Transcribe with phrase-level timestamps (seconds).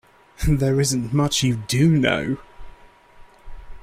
[0.47, 2.37] There isn't much you do know.